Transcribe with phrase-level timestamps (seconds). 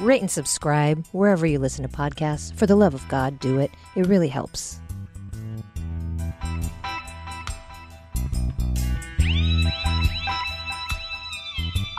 [0.00, 2.54] rate and subscribe wherever you listen to podcasts.
[2.54, 3.70] For the love of God, do it.
[3.96, 4.80] It really helps.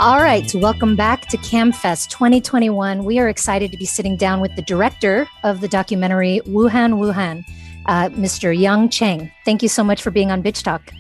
[0.02, 3.04] All right, welcome back to CAAMFest 2021.
[3.04, 7.44] We are excited to be sitting down with the director of the documentary Wuhan Wuhan,
[7.86, 8.58] uh, Mr.
[8.58, 9.30] Yung Chang.
[9.44, 10.94] Thank you so much for being on Bitch Talk.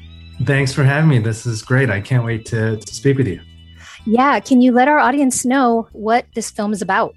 [0.43, 1.20] Thanks for having me.
[1.20, 1.90] This is great.
[1.90, 3.40] I can't wait to, to speak with you.
[4.05, 7.16] Yeah, can you let our audience know what this film is about?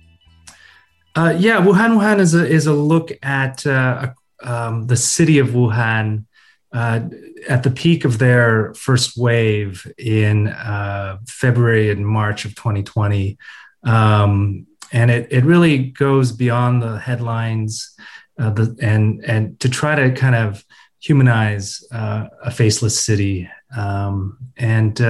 [1.14, 4.12] Uh, yeah, Wuhan Wuhan is a is a look at uh,
[4.42, 6.24] um, the city of Wuhan
[6.72, 7.00] uh,
[7.48, 13.36] at the peak of their first wave in uh, February and March of 2020.
[13.84, 17.94] Um, and it, it really goes beyond the headlines
[18.38, 20.64] uh, the, and, and to try to kind of
[21.00, 23.50] humanize uh, a faceless city.
[23.76, 25.00] Um, and,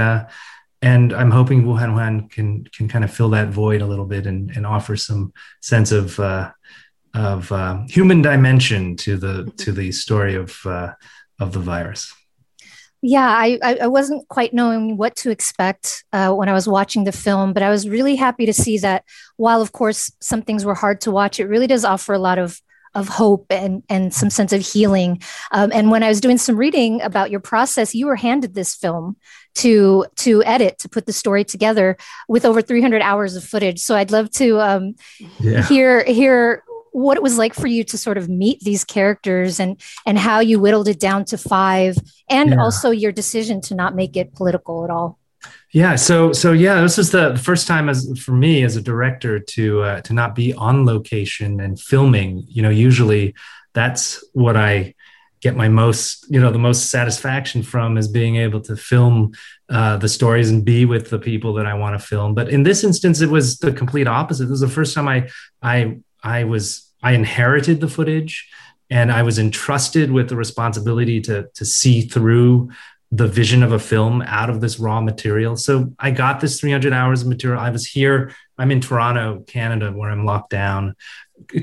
[0.82, 4.50] and I'm hoping Wuhan can, can kind of fill that void a little bit and,
[4.50, 6.50] and offer some sense of, uh,
[7.14, 7.50] of
[7.88, 12.12] human dimension to the, to the story of, of the virus?
[13.04, 17.10] Yeah, I, I wasn't quite knowing what to expect uh, when I was watching the
[17.10, 19.04] film, but I was really happy to see that
[19.36, 22.38] while, of course, some things were hard to watch, it really does offer a lot
[22.38, 22.60] of
[22.94, 25.22] of hope and and some sense of healing.
[25.50, 28.74] Um, and when I was doing some reading about your process, you were handed this
[28.74, 29.16] film
[29.54, 31.96] to to edit to put the story together
[32.28, 33.80] with over 300 hours of footage.
[33.80, 34.94] So I'd love to um,
[35.40, 35.66] yeah.
[35.66, 39.80] hear hear what it was like for you to sort of meet these characters and
[40.06, 41.96] and how you whittled it down to five
[42.28, 42.60] and yeah.
[42.60, 45.18] also your decision to not make it political at all
[45.72, 49.40] yeah so so yeah this is the first time as for me as a director
[49.40, 53.34] to uh, to not be on location and filming you know usually
[53.72, 54.94] that's what i
[55.42, 59.32] get my most you know the most satisfaction from is being able to film
[59.68, 62.62] uh, the stories and be with the people that i want to film but in
[62.62, 65.28] this instance it was the complete opposite this was the first time i
[65.62, 68.48] i I was I inherited the footage
[68.90, 72.70] and I was entrusted with the responsibility to to see through
[73.10, 75.54] the vision of a film out of this raw material.
[75.56, 77.60] So I got this 300 hours of material.
[77.60, 78.34] I was here.
[78.56, 80.94] I'm in Toronto, Canada, where I'm locked down,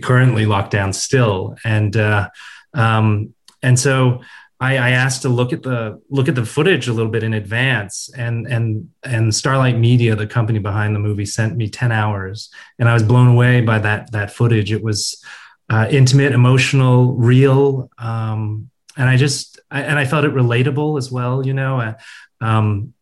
[0.04, 2.30] currently locked down still, and uh,
[2.76, 4.22] um, and so
[4.59, 7.34] I, I, asked to look at the look at the footage a little bit in
[7.34, 12.50] advance, and and and Starlight Media, the company behind the movie, sent me ten hours,
[12.78, 14.74] and I was blown away by that that footage.
[14.74, 15.24] It was
[15.69, 21.09] uh, intimate, emotional, real, um, and I just I, and I felt it relatable as
[21.09, 21.46] well.
[21.46, 21.94] You know, uh,
[22.42, 22.94] um,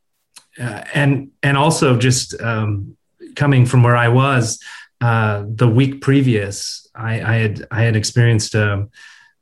[0.59, 2.97] uh, and and also just um,
[3.35, 4.59] coming from where I was
[5.01, 8.53] uh, the week previous, I, I had I had experienced.
[8.53, 8.91] Um,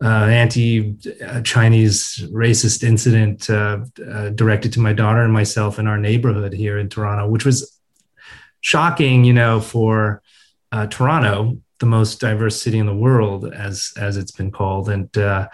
[0.04, 3.80] uh, anti-Chinese racist incident uh,
[4.12, 7.80] uh, directed to my daughter and myself in our neighborhood here in Toronto, which was
[8.60, 10.22] shocking, you know, for
[10.72, 15.18] uh, Toronto, the most diverse city in the world, as as it's been called, and
[15.18, 15.48] uh,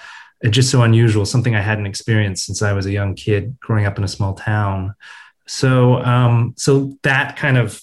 [0.50, 3.98] just so unusual, something I hadn't experienced since I was a young kid growing up
[3.98, 4.96] in a small town.
[5.48, 7.82] So, um, so that kind of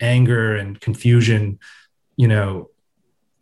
[0.00, 1.58] anger and confusion,
[2.16, 2.70] you know,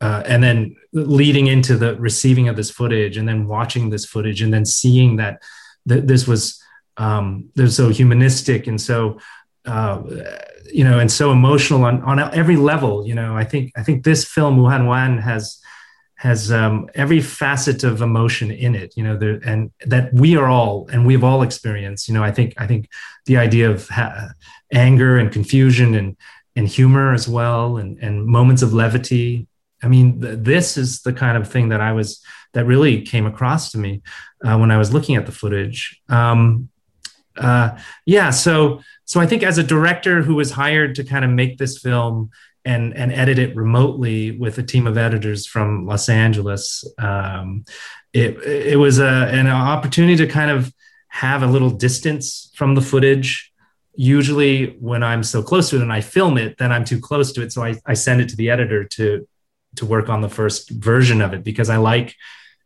[0.01, 4.43] uh, and then leading into the receiving of this footage and then watching this footage
[4.43, 5.43] and then seeing that
[5.89, 6.63] th- this was
[6.99, 9.19] um, there's so humanistic and so
[9.65, 10.03] uh,
[10.73, 13.37] you know and so emotional on, on every level you know.
[13.37, 15.61] I think i think this film wuhan wuhan has
[16.17, 20.89] has um, every facet of emotion in it you know and that we are all
[20.93, 22.23] and we've all experienced you know.
[22.23, 22.89] I think i think
[23.27, 24.31] the idea of ha-
[24.73, 26.17] anger and confusion and
[26.55, 29.47] and humor as well and, and moments of levity
[29.87, 32.21] I mean, th- this is the kind of thing that I was
[32.55, 34.03] that really came across to me
[34.45, 36.01] uh, when I was looking at the footage.
[36.09, 36.71] Um,
[37.37, 41.31] uh, yeah, so so I think as a director who was hired to kind of
[41.31, 42.31] make this film
[42.65, 47.65] and and edit it remotely with a team of editors from Los Angeles, um,
[48.13, 50.75] it it was a, an opportunity to kind of
[51.09, 53.53] have a little distance from the footage
[53.99, 57.33] usually when I'm so close to it and I film it, then I'm too close
[57.33, 57.51] to it.
[57.51, 59.27] So I, I send it to the editor to
[59.77, 62.15] to work on the first version of it because I like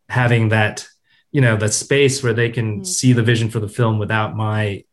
[0.08, 0.86] having that,
[1.32, 2.84] you know, that space where they can mm-hmm.
[2.84, 4.84] see the vision for the film without my,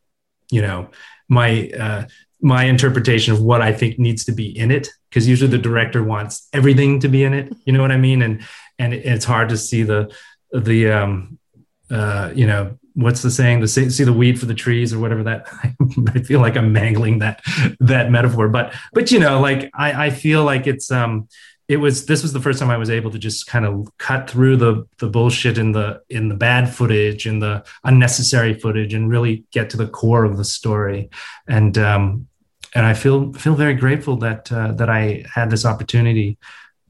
[0.51, 0.89] you know,
[1.27, 2.05] my uh,
[2.39, 4.87] my interpretation of what I think needs to be in it.
[5.09, 7.53] Because usually the director wants everything to be in it.
[7.65, 8.21] You know what I mean?
[8.21, 8.45] And
[8.77, 10.13] and it's hard to see the
[10.51, 11.39] the um,
[11.89, 14.99] uh, you know what's the saying the see, see the weed for the trees or
[14.99, 15.47] whatever that
[16.15, 17.41] i feel like i'm mangling that
[17.79, 21.27] that metaphor but but you know like i i feel like it's um
[21.67, 24.29] it was this was the first time i was able to just kind of cut
[24.29, 29.09] through the the bullshit in the in the bad footage and the unnecessary footage and
[29.09, 31.09] really get to the core of the story.
[31.47, 32.27] And um
[32.75, 36.37] and i feel feel very grateful that uh, that i had this opportunity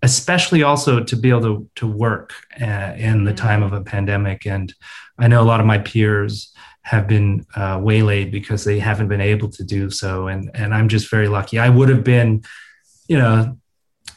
[0.04, 4.46] especially also to be able to to work uh, in the time of a pandemic.
[4.46, 4.74] And
[5.18, 6.54] I know a lot of my peers
[6.84, 10.88] have been uh, waylaid because they haven't been able to do so, and and I'm
[10.88, 11.60] just very lucky.
[11.60, 12.44] I would have been,
[13.08, 13.58] you know,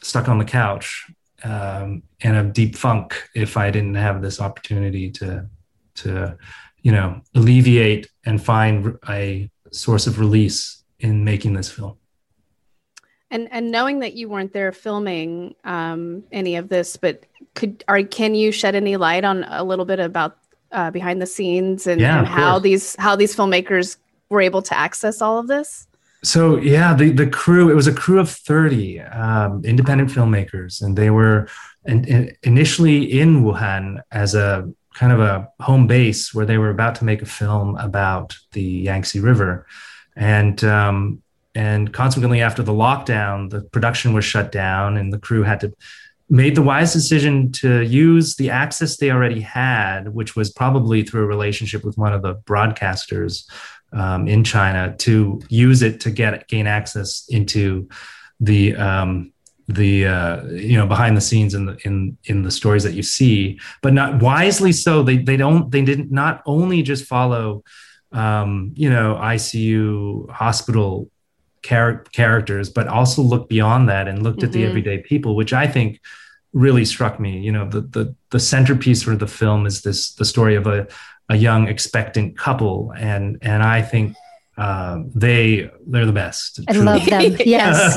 [0.03, 1.11] stuck on the couch
[1.45, 5.47] um, in a deep funk if I didn't have this opportunity to
[5.97, 6.37] to
[6.83, 11.97] you know alleviate and find a source of release in making this film.
[13.31, 17.25] And and knowing that you weren't there filming um, any of this, but
[17.55, 20.39] could are can you shed any light on a little bit about
[20.73, 23.97] uh, behind the scenes and, yeah, and how these how these filmmakers
[24.31, 25.87] were able to access all of this?
[26.23, 30.97] So yeah, the the crew it was a crew of thirty um, independent filmmakers, and
[30.97, 31.49] they were
[31.87, 36.71] in, in, initially in Wuhan as a kind of a home base where they were
[36.71, 39.67] about to make a film about the Yangtze River,
[40.15, 41.23] and um,
[41.55, 45.73] and consequently after the lockdown, the production was shut down, and the crew had to
[46.31, 51.25] made the wise decision to use the access they already had, which was probably through
[51.25, 53.51] a relationship with one of the broadcasters
[53.93, 57.89] um, in China, to use it to get gain access into
[58.41, 59.33] the um,
[59.69, 63.03] the uh, you know behind the scenes in the in in the stories that you
[63.03, 65.03] see, but not wisely so.
[65.03, 67.65] They they don't they didn't not only just follow
[68.13, 71.11] um, you know ICU hospital
[71.63, 74.47] char- characters, but also looked beyond that and looked mm-hmm.
[74.47, 74.69] at the mm-hmm.
[74.69, 76.01] everyday people, which I think
[76.53, 77.39] really struck me.
[77.39, 80.89] You know, the the the centerpiece for the film is this the story of a
[81.31, 84.17] a young expectant couple, and and I think
[84.59, 86.61] uh, they they're the best.
[86.69, 86.87] I truly.
[86.87, 87.37] love them.
[87.47, 87.95] Yes,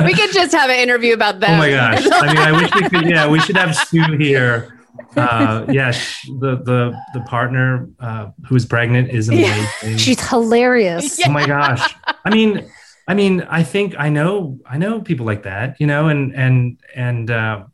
[0.04, 1.52] we could just have an interview about them.
[1.52, 2.04] Oh my gosh!
[2.10, 3.08] I mean, I wish we could.
[3.08, 4.78] Yeah, we should have Sue here.
[5.16, 5.92] Uh, yeah,
[6.40, 9.66] the the the partner uh, who's pregnant is amazing.
[9.82, 9.96] Yeah.
[9.98, 11.18] She's hilarious.
[11.18, 11.28] Yeah.
[11.28, 11.94] Oh my gosh!
[12.24, 12.70] I mean,
[13.06, 16.80] I mean, I think I know I know people like that, you know, and and
[16.94, 17.64] and uh,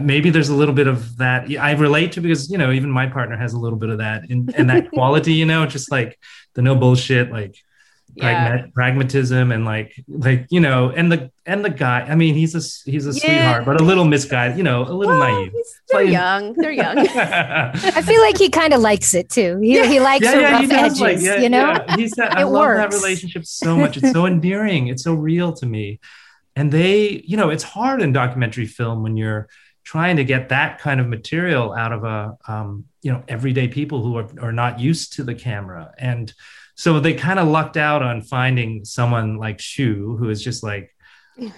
[0.00, 3.06] maybe there's a little bit of that I relate to because you know even my
[3.06, 6.18] partner has a little bit of that and and that quality, you know, just like
[6.54, 7.56] the no bullshit, like
[8.16, 8.66] yeah.
[8.74, 12.90] pragmatism and like like you know and the and the guy i mean he's a
[12.90, 13.20] he's a yeah.
[13.20, 15.52] sweetheart but a little misguided you know a little well, naive
[15.88, 19.86] they're young they're young i feel like he kind of likes it too he, yeah.
[19.86, 21.96] he likes yeah, yeah, rough edges like, yeah, you know yeah.
[21.96, 22.94] he's that, i love works.
[22.94, 25.98] that relationship so much it's so endearing it's so real to me
[26.54, 29.48] and they you know it's hard in documentary film when you're
[29.84, 34.02] trying to get that kind of material out of a um, you know everyday people
[34.02, 36.32] who are, are not used to the camera and
[36.76, 40.94] so they kind of lucked out on finding someone like Shu, who is just like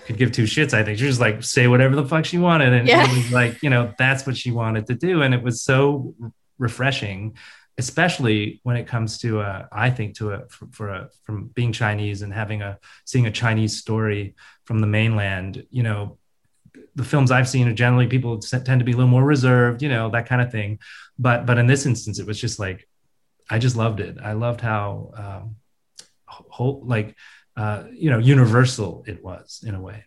[0.06, 0.74] could give two shits.
[0.74, 3.04] I think she was like say whatever the fuck she wanted, and yeah.
[3.04, 6.14] it was like you know that's what she wanted to do, and it was so
[6.58, 7.36] refreshing,
[7.78, 11.72] especially when it comes to a, I think to a for, for a from being
[11.72, 14.34] Chinese and having a seeing a Chinese story
[14.64, 15.66] from the mainland.
[15.70, 16.18] You know,
[16.96, 19.88] the films I've seen are generally people tend to be a little more reserved, you
[19.88, 20.80] know, that kind of thing.
[21.18, 22.88] But but in this instance, it was just like
[23.48, 24.16] I just loved it.
[24.22, 25.56] I loved how um,
[26.26, 27.14] whole, like
[27.56, 30.04] uh, you know universal it was in a way.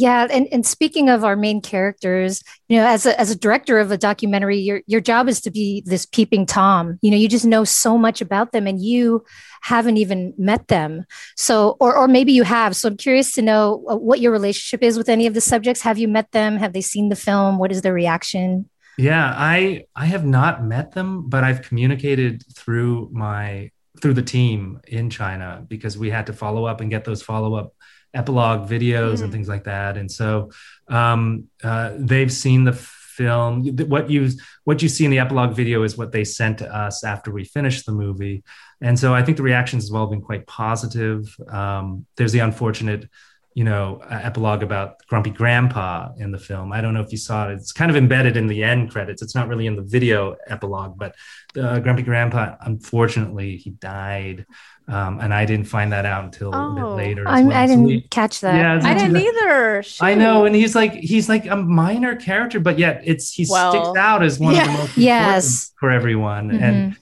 [0.00, 3.78] Yeah, and, and speaking of our main characters, you know, as a as a director
[3.78, 6.98] of a documentary, your your job is to be this peeping tom.
[7.02, 9.24] You know, you just know so much about them, and you
[9.62, 11.04] haven't even met them.
[11.36, 12.76] So, or or maybe you have.
[12.76, 15.82] So, I'm curious to know uh, what your relationship is with any of the subjects.
[15.82, 16.56] Have you met them?
[16.56, 17.58] Have they seen the film?
[17.58, 18.68] What is their reaction?
[18.98, 24.80] Yeah, I I have not met them, but I've communicated through my through the team
[24.86, 27.74] in China because we had to follow up and get those follow up
[28.16, 29.24] epilogue videos mm.
[29.24, 29.96] and things like that.
[29.96, 30.50] And so
[30.88, 33.64] um, uh, they've seen the film.
[33.88, 34.30] What you
[34.64, 37.44] what you see in the epilogue video is what they sent to us after we
[37.44, 38.42] finished the movie.
[38.80, 41.34] And so I think the reactions as well have been quite positive.
[41.48, 43.08] Um, there's the unfortunate
[43.56, 46.74] you know, epilogue about Grumpy Grandpa in the film.
[46.74, 47.54] I don't know if you saw it.
[47.54, 49.22] It's kind of embedded in the end credits.
[49.22, 51.14] It's not really in the video epilogue, but
[51.58, 54.44] uh, Grumpy Grandpa, unfortunately, he died.
[54.88, 56.96] Um, and I didn't find that out until oh, a bit oh.
[56.96, 57.24] later.
[57.24, 57.50] Well.
[57.50, 58.56] I didn't so we, catch that.
[58.56, 59.82] Yeah, I didn't either.
[59.82, 60.04] Shoot.
[60.04, 63.70] I know, and he's like he's like a minor character, but yet it's he well,
[63.72, 64.66] sticks out as one yeah.
[64.66, 65.72] of the most yes.
[65.80, 66.50] for everyone.
[66.50, 66.62] Mm-hmm.
[66.62, 66.96] And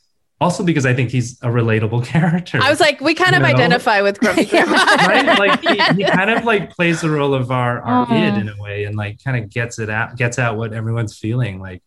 [0.45, 2.61] also because I think he's a relatable character.
[2.63, 3.49] I was like, we kind of know?
[3.49, 4.75] identify with Grumpy Grandpa,
[5.07, 5.39] right?
[5.39, 8.15] Like he, he, kind of like plays the role of our our uh-huh.
[8.15, 11.19] id in a way, and like kind of gets it out, gets out what everyone's
[11.19, 11.83] feeling, like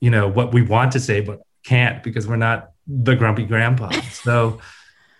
[0.00, 3.90] you know what we want to say but can't because we're not the Grumpy Grandpa.
[4.10, 4.60] So.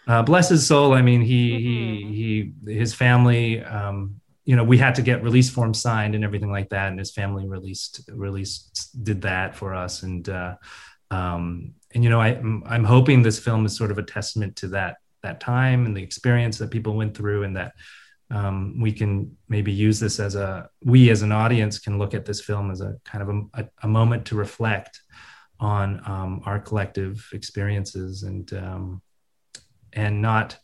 [0.04, 0.94] Uh, bless his soul.
[0.94, 2.12] I mean, he mm-hmm.
[2.12, 6.24] he he his family um, you know we had to get release forms signed and
[6.24, 10.56] everything like that and his family released released did that for us and uh,
[11.12, 12.30] um, and you know I,
[12.66, 16.02] i'm hoping this film is sort of a testament to that that time and the
[16.02, 17.72] experience that people went through and that
[18.30, 22.24] um, we can maybe use this as a we as an audience can look at
[22.24, 25.00] this film as a kind of a, a moment to reflect
[25.60, 29.02] on um, our collective experiences and um,
[29.92, 30.58] and not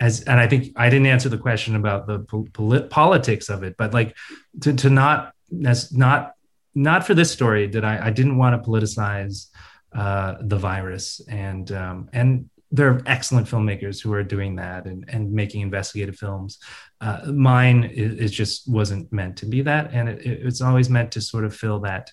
[0.00, 3.76] as and I think I didn't answer the question about the pol- politics of it,
[3.76, 4.16] but like
[4.62, 5.32] to to not
[5.64, 6.34] as not
[6.74, 9.46] not for this story did I I didn't want to politicize
[9.94, 15.04] uh, the virus and um, and there are excellent filmmakers who are doing that and,
[15.06, 16.58] and making investigative films.
[17.00, 21.12] Uh, mine is, is, just wasn't meant to be that, and it, it's always meant
[21.12, 22.10] to sort of fill that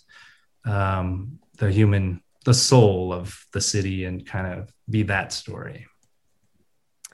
[0.65, 5.87] um, the human, the soul of the city, and kind of be that story.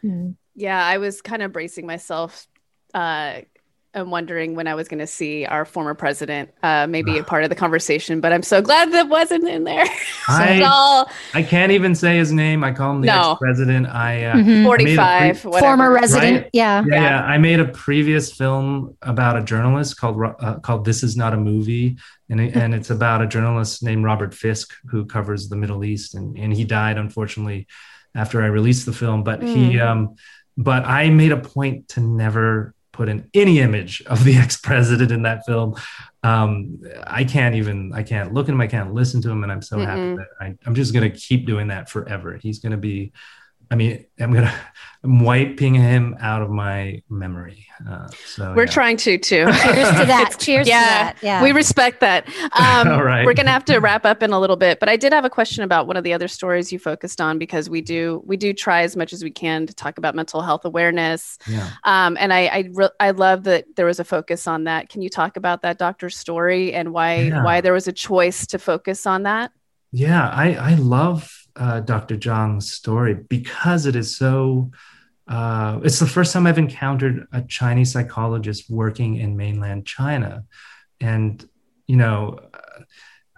[0.03, 0.35] Mm.
[0.53, 2.47] Yeah, I was kind of bracing myself
[2.93, 3.41] uh,
[3.97, 7.43] and wondering when I was going to see our former president, uh, maybe a part
[7.43, 9.85] of the conversation, but I'm so glad that wasn't in there.
[10.27, 11.09] I, all...
[11.33, 12.63] I can't even say his name.
[12.63, 13.31] I call him the no.
[13.31, 13.87] ex-president.
[13.87, 14.65] I uh, mm-hmm.
[14.65, 16.43] 45, pre- former resident.
[16.43, 16.49] Right?
[16.53, 16.83] Yeah.
[16.87, 17.01] yeah.
[17.01, 21.33] yeah, I made a previous film about a journalist called uh, called This Is Not
[21.33, 21.97] a Movie,
[22.29, 26.15] and it, and it's about a journalist named Robert Fisk who covers the Middle East,
[26.15, 27.67] and and he died unfortunately
[28.15, 29.53] after I released the film, but mm.
[29.53, 29.79] he.
[29.79, 30.15] Um,
[30.59, 35.21] but I made a point to never put in any image of the ex-president in
[35.21, 35.75] that film.
[36.23, 39.51] Um, I can't even, I can't look at him, I can't listen to him, and
[39.51, 39.85] I'm so Mm-mm.
[39.85, 42.37] happy that I, I'm just gonna keep doing that forever.
[42.41, 43.13] He's gonna be
[43.69, 44.53] I mean, I'm gonna
[45.03, 47.67] I'm wiping him out of my memory.
[47.87, 48.71] Uh, so we're yeah.
[48.71, 49.45] trying to too.
[49.45, 50.35] Cheers to that.
[50.39, 51.17] Cheers yeah, to that.
[51.21, 52.27] Yeah, we respect that.
[52.57, 53.25] Um, All right.
[53.25, 55.29] We're gonna have to wrap up in a little bit, but I did have a
[55.29, 58.51] question about one of the other stories you focused on because we do we do
[58.51, 61.37] try as much as we can to talk about mental health awareness.
[61.47, 61.69] Yeah.
[61.83, 64.89] Um, and I I, re- I love that there was a focus on that.
[64.89, 67.43] Can you talk about that doctor's story and why yeah.
[67.43, 69.51] why there was a choice to focus on that?
[69.91, 72.17] Yeah, I I love uh, Dr.
[72.17, 74.71] Zhang's story because it is so.
[75.27, 80.45] Uh, it's the first time I've encountered a Chinese psychologist working in mainland China,
[81.01, 81.47] and
[81.85, 82.39] you know,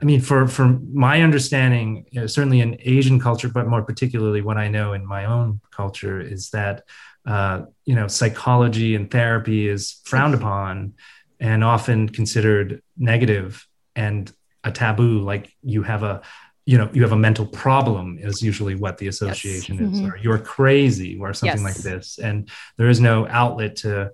[0.02, 4.42] I mean, for for my understanding, you know, certainly in Asian culture, but more particularly
[4.42, 6.84] what I know in my own culture is that
[7.26, 10.94] uh, you know psychology and therapy is frowned upon
[11.40, 14.32] and often considered negative and
[14.64, 15.22] a taboo.
[15.22, 16.22] Like you have a
[16.70, 19.86] you know you have a mental problem is usually what the association yes.
[19.86, 20.12] is mm-hmm.
[20.12, 21.76] or you're crazy or something yes.
[21.76, 22.48] like this and
[22.78, 24.12] there is no outlet to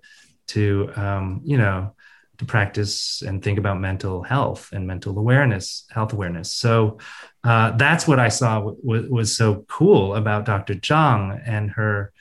[0.48, 1.94] to um, you know
[2.38, 6.98] to practice and think about mental health and mental awareness health awareness so
[7.44, 12.14] uh, that's what i saw w- w- was so cool about dr zhang and her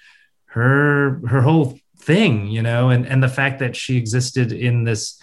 [0.47, 5.21] her her whole thing you know and and the fact that she existed in this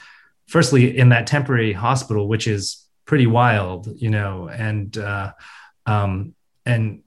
[0.48, 5.34] firstly in that temporary hospital which is pretty wild, you know, and uh,
[5.86, 6.34] um,
[6.66, 7.04] and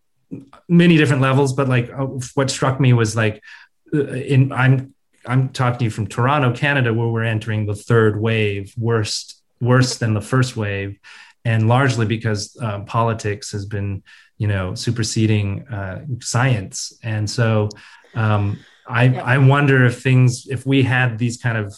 [0.69, 1.55] many different levels.
[1.55, 3.43] But like, uh, what struck me was like,
[3.95, 4.93] uh, in I'm
[5.25, 9.97] I'm talking to you from Toronto, Canada, where we're entering the third wave, worst worse
[9.97, 10.99] than the first wave,
[11.47, 14.03] and largely because uh, politics has been,
[14.37, 17.71] you know, superseding uh, science, and so.
[18.15, 21.75] Um, I, I wonder if things if we had these kind of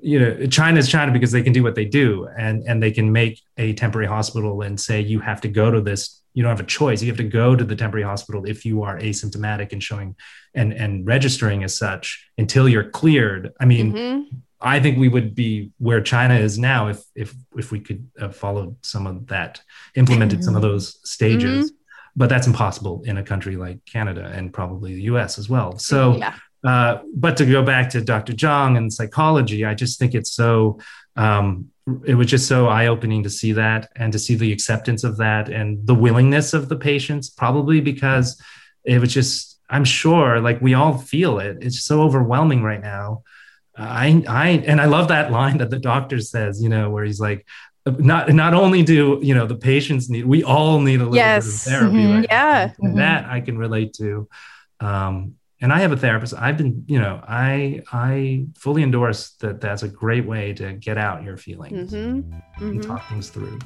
[0.00, 2.90] you know china is china because they can do what they do and and they
[2.90, 6.50] can make a temporary hospital and say you have to go to this you don't
[6.50, 9.72] have a choice you have to go to the temporary hospital if you are asymptomatic
[9.72, 10.14] and showing
[10.54, 14.36] and and registering as such until you're cleared i mean mm-hmm.
[14.60, 18.36] i think we would be where china is now if if if we could have
[18.36, 19.60] followed some of that
[19.96, 20.44] implemented mm-hmm.
[20.44, 21.76] some of those stages mm-hmm.
[22.14, 26.16] but that's impossible in a country like canada and probably the us as well so
[26.18, 28.32] yeah uh, but to go back to Dr.
[28.32, 30.78] Zhang and psychology, I just think it's so,
[31.16, 31.70] um,
[32.04, 35.16] it was just so eye opening to see that and to see the acceptance of
[35.18, 38.40] that and the willingness of the patients, probably because
[38.84, 41.58] it was just, I'm sure, like we all feel it.
[41.60, 43.22] It's so overwhelming right now.
[43.76, 47.20] I, I, and I love that line that the doctor says, you know, where he's
[47.20, 47.46] like,
[47.86, 51.46] not not only do you know the patients need we all need a little yes.
[51.46, 52.16] bit of therapy mm-hmm.
[52.16, 52.96] right yeah mm-hmm.
[52.96, 54.28] that i can relate to
[54.80, 56.34] um, and I have a therapist.
[56.34, 59.60] I've been, you know, I I fully endorse that.
[59.60, 62.32] That's a great way to get out your feelings mm-hmm.
[62.32, 62.80] and mm-hmm.
[62.80, 63.58] talk things through.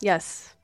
[0.00, 0.54] Yes,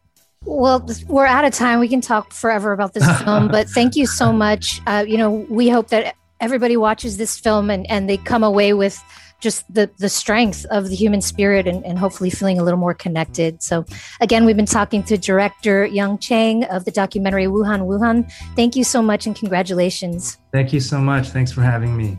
[0.44, 1.80] Well, we're out of time.
[1.80, 4.80] We can talk forever about this film, but thank you so much.
[4.86, 8.72] Uh, you know, we hope that everybody watches this film and, and they come away
[8.72, 9.02] with
[9.40, 12.94] just the the strength of the human spirit and, and hopefully feeling a little more
[12.94, 13.62] connected.
[13.62, 13.84] So
[14.20, 18.30] again, we've been talking to director Yung Chang of the documentary Wuhan Wuhan.
[18.54, 20.38] Thank you so much and congratulations.
[20.52, 21.28] Thank you so much.
[21.28, 22.18] Thanks for having me.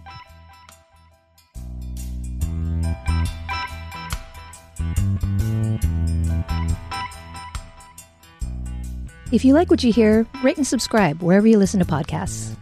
[9.30, 12.56] If you like what you hear, rate and subscribe wherever you listen to podcasts.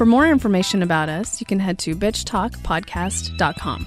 [0.00, 3.86] For more information about us, you can head to bitchtalkpodcast.com.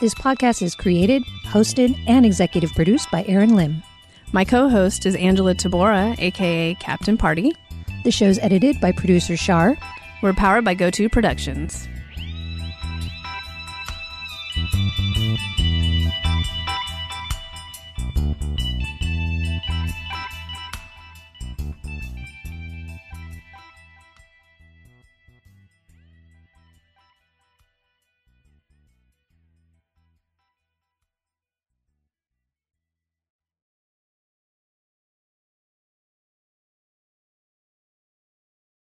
[0.00, 3.82] This podcast is created, hosted, and executive produced by Erin Lim.
[4.30, 7.50] My co host is Angela Tabora, aka Captain Party.
[8.04, 9.76] The show's edited by producer Shar.
[10.22, 11.88] We're powered by GoTo Productions.